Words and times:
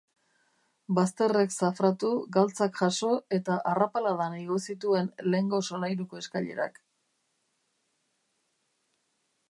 Bazterrek 0.99 1.51
zafratu, 1.65 2.09
galtzak 2.37 2.79
jaso 2.81 3.11
eta 3.39 3.59
arrapaladan 3.73 4.39
igo 4.39 4.57
zituen 4.71 5.13
lehengo 5.27 5.61
solairuko 5.69 6.23
eskailerak. 6.25 6.81